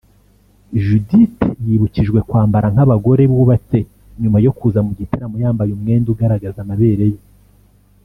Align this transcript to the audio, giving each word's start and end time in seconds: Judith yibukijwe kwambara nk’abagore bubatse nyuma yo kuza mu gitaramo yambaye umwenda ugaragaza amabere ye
Judith 0.83 1.39
yibukijwe 1.65 2.19
kwambara 2.29 2.67
nk’abagore 2.73 3.23
bubatse 3.31 3.79
nyuma 4.21 4.37
yo 4.45 4.51
kuza 4.57 4.79
mu 4.87 4.91
gitaramo 4.99 5.35
yambaye 5.43 5.71
umwenda 5.73 6.07
ugaragaza 6.13 6.59
amabere 6.65 7.05
ye 7.13 7.19